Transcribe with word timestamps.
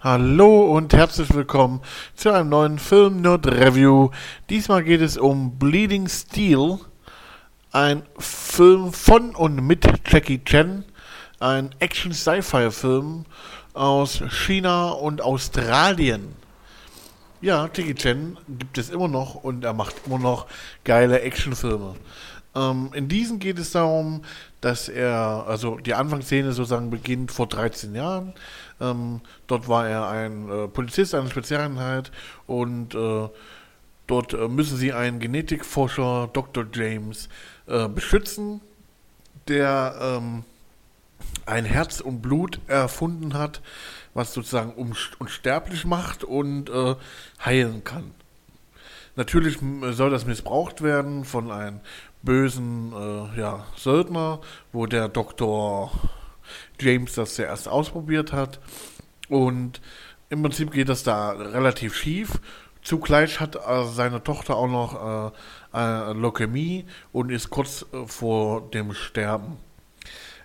Hallo 0.00 0.76
und 0.76 0.94
herzlich 0.94 1.34
willkommen 1.34 1.80
zu 2.14 2.30
einem 2.30 2.50
neuen 2.50 2.78
Film 2.78 3.20
Nerd 3.20 3.48
Review. 3.48 4.10
Diesmal 4.48 4.84
geht 4.84 5.00
es 5.00 5.16
um 5.18 5.58
Bleeding 5.58 6.08
Steel, 6.08 6.78
ein 7.72 8.04
Film 8.16 8.92
von 8.92 9.34
und 9.34 9.56
mit 9.56 9.84
Jackie 10.06 10.40
Chan, 10.44 10.84
ein 11.40 11.74
Action-Sci-Fi-Film 11.80 13.24
aus 13.74 14.22
China 14.28 14.90
und 14.90 15.20
Australien. 15.20 16.36
Ja, 17.40 17.64
Jackie 17.64 17.96
Chan 17.96 18.38
gibt 18.46 18.78
es 18.78 18.90
immer 18.90 19.08
noch 19.08 19.34
und 19.34 19.64
er 19.64 19.72
macht 19.72 19.96
immer 20.06 20.20
noch 20.20 20.46
geile 20.84 21.22
Actionfilme. 21.22 21.96
Ähm, 22.58 22.90
in 22.94 23.08
diesem 23.08 23.38
geht 23.38 23.58
es 23.58 23.72
darum, 23.72 24.22
dass 24.60 24.88
er, 24.88 25.44
also 25.46 25.76
die 25.76 25.94
Anfangsszene 25.94 26.52
sozusagen 26.52 26.90
beginnt 26.90 27.30
vor 27.30 27.46
13 27.46 27.94
Jahren. 27.94 28.34
Ähm, 28.80 29.20
dort 29.46 29.68
war 29.68 29.88
er 29.88 30.08
ein 30.08 30.48
äh, 30.48 30.68
Polizist 30.68 31.14
einer 31.14 31.30
Spezialeinheit 31.30 32.10
und 32.46 32.94
äh, 32.94 33.28
dort 34.06 34.32
äh, 34.32 34.48
müssen 34.48 34.76
sie 34.76 34.92
einen 34.92 35.20
Genetikforscher, 35.20 36.30
Dr. 36.32 36.66
James, 36.72 37.28
äh, 37.66 37.88
beschützen, 37.88 38.60
der 39.46 39.94
ähm, 40.00 40.44
ein 41.46 41.64
Herz 41.64 42.00
und 42.00 42.20
Blut 42.20 42.60
erfunden 42.66 43.34
hat, 43.34 43.60
was 44.14 44.34
sozusagen 44.34 44.72
unsterblich 45.18 45.84
macht 45.84 46.24
und 46.24 46.70
äh, 46.70 46.96
heilen 47.44 47.84
kann. 47.84 48.12
Natürlich 49.18 49.58
soll 49.90 50.10
das 50.10 50.26
missbraucht 50.26 50.80
werden 50.80 51.24
von 51.24 51.50
einem 51.50 51.80
bösen 52.22 52.92
äh, 52.92 53.40
ja, 53.40 53.66
Söldner, 53.74 54.40
wo 54.72 54.86
der 54.86 55.08
Dr. 55.08 55.90
James 56.80 57.16
das 57.16 57.34
zuerst 57.34 57.66
ausprobiert 57.66 58.32
hat. 58.32 58.60
Und 59.28 59.80
im 60.30 60.40
Prinzip 60.40 60.70
geht 60.70 60.88
das 60.88 61.02
da 61.02 61.30
relativ 61.30 61.96
schief. 61.96 62.38
Zugleich 62.80 63.40
hat 63.40 63.56
äh, 63.56 63.86
seine 63.92 64.22
Tochter 64.22 64.54
auch 64.54 64.68
noch 64.68 65.32
äh, 65.74 66.10
äh, 66.10 66.12
Leukämie 66.12 66.84
und 67.10 67.32
ist 67.32 67.50
kurz 67.50 67.84
äh, 67.92 68.06
vor 68.06 68.70
dem 68.70 68.94
Sterben. 68.94 69.56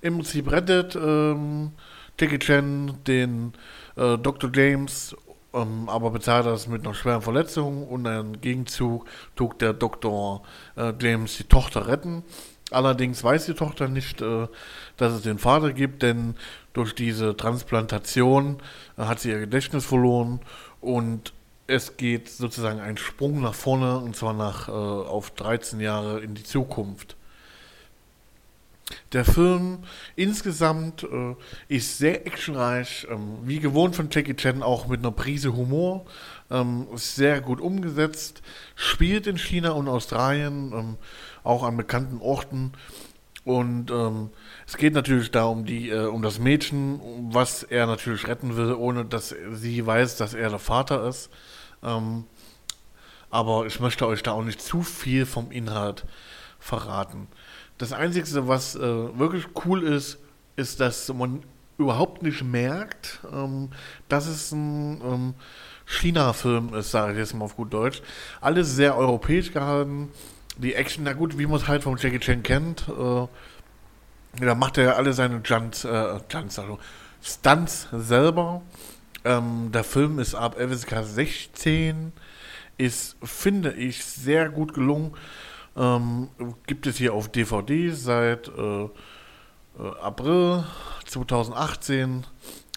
Im 0.00 0.14
Prinzip 0.14 0.50
rettet 0.50 0.96
ähm, 0.96 1.72
Jackie 2.18 2.38
Chan 2.38 3.04
den 3.06 3.52
äh, 3.96 4.16
Dr. 4.16 4.50
James 4.50 5.14
ähm, 5.54 5.88
aber 5.88 6.10
bezahlt 6.10 6.46
das 6.46 6.66
mit 6.66 6.84
einer 6.84 6.94
schweren 6.94 7.22
Verletzung 7.22 7.86
und 7.86 8.06
im 8.06 8.40
Gegenzug 8.40 9.06
tut 9.36 9.60
der 9.60 9.72
Dr. 9.72 10.42
Äh, 10.76 10.92
James 11.00 11.36
die 11.36 11.44
Tochter 11.44 11.86
retten. 11.86 12.22
Allerdings 12.70 13.22
weiß 13.22 13.46
die 13.46 13.54
Tochter 13.54 13.88
nicht, 13.88 14.22
äh, 14.22 14.48
dass 14.96 15.12
es 15.12 15.22
den 15.22 15.38
Vater 15.38 15.72
gibt, 15.72 16.02
denn 16.02 16.34
durch 16.72 16.94
diese 16.94 17.36
Transplantation 17.36 18.58
äh, 18.96 19.02
hat 19.02 19.20
sie 19.20 19.30
ihr 19.30 19.40
Gedächtnis 19.40 19.84
verloren 19.84 20.40
und 20.80 21.32
es 21.66 21.96
geht 21.96 22.28
sozusagen 22.28 22.80
ein 22.80 22.96
Sprung 22.96 23.40
nach 23.40 23.54
vorne 23.54 23.98
und 23.98 24.16
zwar 24.16 24.32
nach 24.32 24.68
äh, 24.68 24.72
auf 24.72 25.30
13 25.30 25.80
Jahre 25.80 26.20
in 26.20 26.34
die 26.34 26.44
Zukunft. 26.44 27.16
Der 29.12 29.24
Film 29.24 29.78
insgesamt 30.16 31.04
äh, 31.04 31.34
ist 31.68 31.98
sehr 31.98 32.26
actionreich, 32.26 33.06
ähm, 33.10 33.38
wie 33.44 33.60
gewohnt 33.60 33.96
von 33.96 34.08
Jackie 34.10 34.34
Chan, 34.34 34.62
auch 34.62 34.86
mit 34.86 35.00
einer 35.00 35.12
Prise 35.12 35.54
Humor, 35.56 36.06
ähm, 36.50 36.86
sehr 36.94 37.40
gut 37.40 37.60
umgesetzt, 37.60 38.42
spielt 38.74 39.26
in 39.26 39.38
China 39.38 39.70
und 39.72 39.88
Australien, 39.88 40.72
ähm, 40.72 40.96
auch 41.44 41.62
an 41.62 41.76
bekannten 41.76 42.20
Orten. 42.20 42.72
Und 43.44 43.90
ähm, 43.90 44.30
es 44.66 44.76
geht 44.76 44.94
natürlich 44.94 45.30
da 45.32 45.44
um, 45.44 45.64
die, 45.64 45.90
äh, 45.90 46.06
um 46.06 46.22
das 46.22 46.38
Mädchen, 46.38 47.00
was 47.32 47.64
er 47.64 47.86
natürlich 47.86 48.28
retten 48.28 48.56
will, 48.56 48.72
ohne 48.74 49.04
dass 49.04 49.34
sie 49.52 49.84
weiß, 49.84 50.16
dass 50.16 50.34
er 50.34 50.50
der 50.50 50.60
Vater 50.60 51.06
ist. 51.08 51.28
Ähm, 51.82 52.24
aber 53.30 53.66
ich 53.66 53.80
möchte 53.80 54.06
euch 54.06 54.22
da 54.22 54.32
auch 54.32 54.44
nicht 54.44 54.60
zu 54.60 54.82
viel 54.82 55.26
vom 55.26 55.50
Inhalt 55.50 56.04
verraten. 56.62 57.26
Das 57.78 57.92
Einzige, 57.92 58.48
was 58.48 58.76
äh, 58.76 58.80
wirklich 58.80 59.48
cool 59.64 59.82
ist, 59.82 60.18
ist, 60.56 60.80
dass 60.80 61.12
man 61.12 61.42
überhaupt 61.76 62.22
nicht 62.22 62.44
merkt, 62.44 63.20
ähm, 63.32 63.70
dass 64.08 64.26
es 64.26 64.52
ein 64.52 65.00
ähm, 65.02 65.34
China-Film 65.86 66.74
ist, 66.74 66.92
sage 66.92 67.12
ich 67.12 67.18
jetzt 67.18 67.34
mal 67.34 67.46
auf 67.46 67.56
gut 67.56 67.72
Deutsch. 67.72 68.02
Alles 68.40 68.76
sehr 68.76 68.96
europäisch 68.96 69.52
gehalten. 69.52 70.10
Die 70.56 70.74
Action, 70.74 71.04
na 71.04 71.12
gut, 71.14 71.38
wie 71.38 71.46
man 71.46 71.56
es 71.56 71.66
halt 71.66 71.82
vom 71.82 71.96
Jackie 71.96 72.20
Chan 72.20 72.42
kennt, 72.42 72.88
äh, 72.88 73.26
da 74.40 74.54
macht 74.54 74.78
er 74.78 74.84
ja 74.84 74.92
alle 74.92 75.12
seine 75.12 75.42
Junts, 75.44 75.84
äh, 75.84 76.20
Junts, 76.30 76.58
also 76.58 76.78
Stunts 77.22 77.88
selber. 77.92 78.62
Ähm, 79.24 79.70
der 79.72 79.84
Film 79.84 80.18
ist 80.18 80.34
ab 80.34 80.56
FSK 80.56 81.02
16, 81.04 82.12
ist, 82.78 83.16
finde 83.22 83.72
ich, 83.72 84.04
sehr 84.04 84.48
gut 84.48 84.74
gelungen. 84.74 85.14
Ähm, 85.76 86.28
gibt 86.66 86.86
es 86.86 86.98
hier 86.98 87.14
auf 87.14 87.28
DVD 87.28 87.90
seit 87.90 88.48
äh, 88.48 88.84
äh, 88.84 88.88
April 90.00 90.64
2018. 91.06 92.24